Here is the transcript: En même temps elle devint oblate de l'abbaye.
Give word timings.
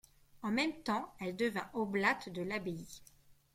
En 0.41 0.49
même 0.49 0.73
temps 0.81 1.13
elle 1.19 1.35
devint 1.35 1.69
oblate 1.73 2.29
de 2.29 2.41
l'abbaye. 2.41 3.03